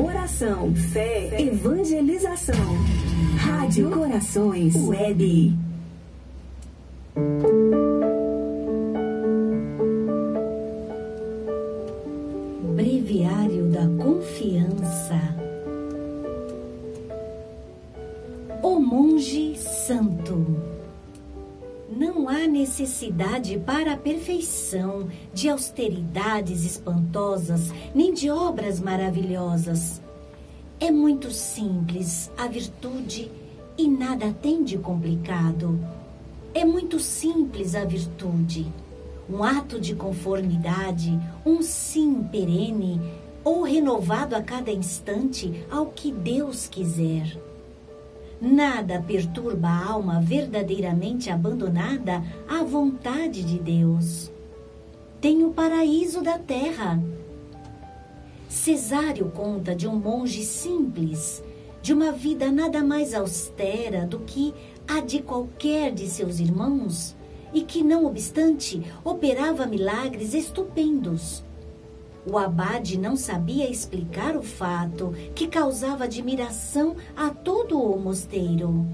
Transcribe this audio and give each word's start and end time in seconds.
Oração, 0.00 0.74
fé, 0.74 1.40
evangelização. 1.40 2.56
Rádio 3.36 3.88
Corações 3.88 4.74
Web. 4.74 5.56
Breviário 12.74 13.66
da 13.70 13.86
Confiança. 14.02 15.20
O 18.60 18.80
Monge 18.80 19.56
Santo. 19.56 20.73
Não 21.96 22.28
há 22.28 22.48
necessidade 22.48 23.56
para 23.56 23.92
a 23.92 23.96
perfeição 23.96 25.08
de 25.32 25.48
austeridades 25.48 26.64
espantosas, 26.64 27.70
nem 27.94 28.12
de 28.12 28.28
obras 28.28 28.80
maravilhosas. 28.80 30.02
É 30.80 30.90
muito 30.90 31.30
simples 31.30 32.32
a 32.36 32.48
virtude 32.48 33.30
e 33.78 33.86
nada 33.86 34.34
tem 34.42 34.64
de 34.64 34.76
complicado. 34.76 35.78
É 36.52 36.64
muito 36.64 36.98
simples 36.98 37.76
a 37.76 37.84
virtude. 37.84 38.66
Um 39.30 39.44
ato 39.44 39.80
de 39.80 39.94
conformidade, 39.94 41.16
um 41.46 41.62
sim 41.62 42.24
perene 42.24 43.00
ou 43.44 43.62
renovado 43.62 44.34
a 44.34 44.42
cada 44.42 44.72
instante 44.72 45.64
ao 45.70 45.86
que 45.86 46.10
Deus 46.10 46.66
quiser. 46.66 47.53
Nada 48.40 49.02
perturba 49.06 49.68
a 49.68 49.92
alma 49.92 50.20
verdadeiramente 50.20 51.30
abandonada 51.30 52.22
à 52.48 52.62
vontade 52.62 53.42
de 53.42 53.58
Deus. 53.58 54.30
Tem 55.20 55.44
o 55.44 55.50
paraíso 55.50 56.22
da 56.22 56.38
terra. 56.38 57.02
Cesário 58.48 59.30
conta 59.34 59.74
de 59.74 59.88
um 59.88 59.96
monge 59.96 60.42
simples, 60.42 61.42
de 61.80 61.92
uma 61.92 62.12
vida 62.12 62.52
nada 62.52 62.82
mais 62.82 63.14
austera 63.14 64.06
do 64.06 64.20
que 64.20 64.52
a 64.86 65.00
de 65.00 65.22
qualquer 65.22 65.92
de 65.92 66.08
seus 66.08 66.38
irmãos, 66.40 67.16
e 67.52 67.62
que, 67.62 67.82
não 67.82 68.04
obstante, 68.04 68.82
operava 69.04 69.66
milagres 69.66 70.34
estupendos. 70.34 71.42
O 72.26 72.38
abade 72.38 72.98
não 72.98 73.16
sabia 73.16 73.70
explicar 73.70 74.34
o 74.34 74.42
fato 74.42 75.12
que 75.34 75.46
causava 75.46 76.04
admiração 76.04 76.96
a 77.14 77.28
todo 77.28 77.78
o 77.78 77.98
mosteiro. 78.00 78.86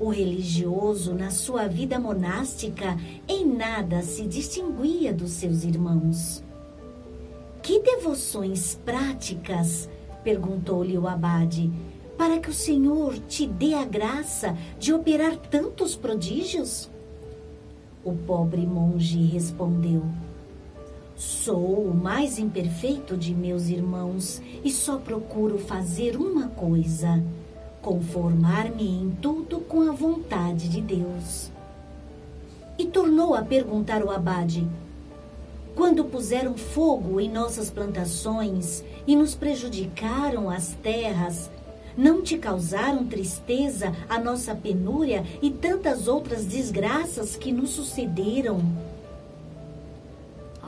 O 0.00 0.08
religioso, 0.08 1.14
na 1.14 1.30
sua 1.30 1.68
vida 1.68 1.98
monástica, 1.98 2.96
em 3.28 3.46
nada 3.46 4.02
se 4.02 4.26
distinguia 4.26 5.12
dos 5.12 5.30
seus 5.30 5.62
irmãos. 5.62 6.42
Que 7.62 7.80
devoções 7.80 8.78
práticas, 8.84 9.88
perguntou-lhe 10.24 10.98
o 10.98 11.06
abade, 11.06 11.72
para 12.18 12.40
que 12.40 12.50
o 12.50 12.54
Senhor 12.54 13.16
te 13.28 13.46
dê 13.46 13.74
a 13.74 13.84
graça 13.84 14.56
de 14.78 14.92
operar 14.92 15.36
tantos 15.36 15.94
prodígios? 15.94 16.90
O 18.04 18.12
pobre 18.12 18.66
monge 18.66 19.22
respondeu: 19.24 20.04
Sou 21.16 21.82
o 21.82 21.94
mais 21.94 22.38
imperfeito 22.38 23.16
de 23.16 23.34
meus 23.34 23.68
irmãos 23.68 24.42
e 24.62 24.70
só 24.70 24.98
procuro 24.98 25.58
fazer 25.58 26.14
uma 26.14 26.48
coisa: 26.48 27.24
conformar-me 27.80 28.86
em 28.86 29.16
tudo 29.22 29.60
com 29.60 29.88
a 29.88 29.92
vontade 29.92 30.68
de 30.68 30.82
Deus. 30.82 31.50
E 32.78 32.84
tornou 32.84 33.34
a 33.34 33.40
perguntar 33.40 34.04
o 34.04 34.10
abade: 34.10 34.68
Quando 35.74 36.04
puseram 36.04 36.54
fogo 36.54 37.18
em 37.18 37.30
nossas 37.30 37.70
plantações 37.70 38.84
e 39.06 39.16
nos 39.16 39.34
prejudicaram 39.34 40.50
as 40.50 40.76
terras, 40.82 41.50
não 41.96 42.20
te 42.20 42.36
causaram 42.36 43.06
tristeza 43.06 43.90
a 44.06 44.18
nossa 44.18 44.54
penúria 44.54 45.24
e 45.40 45.50
tantas 45.50 46.08
outras 46.08 46.44
desgraças 46.44 47.36
que 47.36 47.50
nos 47.52 47.70
sucederam? 47.70 48.60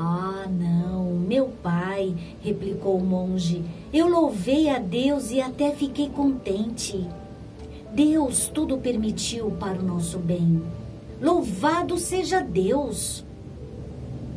Ah, 0.00 0.46
não, 0.48 1.14
meu 1.14 1.48
pai, 1.60 2.14
replicou 2.40 2.98
o 2.98 3.04
monge, 3.04 3.64
eu 3.92 4.08
louvei 4.08 4.68
a 4.68 4.78
Deus 4.78 5.32
e 5.32 5.40
até 5.40 5.72
fiquei 5.72 6.08
contente. 6.08 7.04
Deus 7.92 8.46
tudo 8.46 8.78
permitiu 8.78 9.50
para 9.50 9.80
o 9.80 9.84
nosso 9.84 10.20
bem. 10.20 10.62
Louvado 11.20 11.98
seja 11.98 12.40
Deus! 12.40 13.24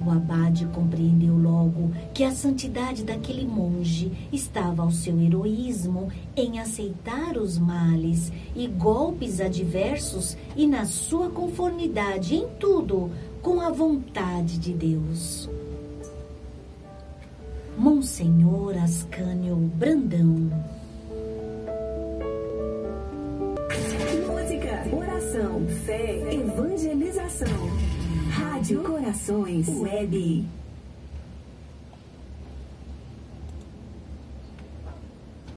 O 0.03 0.09
abade 0.09 0.65
compreendeu 0.73 1.37
logo 1.37 1.91
que 2.11 2.23
a 2.23 2.31
santidade 2.31 3.03
daquele 3.03 3.45
monge 3.45 4.11
estava 4.33 4.81
ao 4.81 4.89
seu 4.89 5.21
heroísmo 5.21 6.09
em 6.35 6.57
aceitar 6.59 7.37
os 7.37 7.59
males 7.59 8.31
e 8.55 8.65
golpes 8.65 9.39
adversos 9.39 10.35
e 10.57 10.65
na 10.65 10.85
sua 10.85 11.29
conformidade 11.29 12.33
em 12.33 12.47
tudo 12.59 13.11
com 13.41 13.59
a 13.59 13.69
vontade 13.69 14.57
de 14.57 14.73
Deus. 14.73 15.49
Monsenhor 17.77 18.77
Ascânio 18.77 19.55
Brandão. 19.55 20.49
Música, 24.27 24.95
oração, 24.95 25.67
fé, 25.85 26.33
evangelização. 26.33 27.47
Rádio 28.29 28.83
Corações 28.83 29.67
Web. 29.67 30.45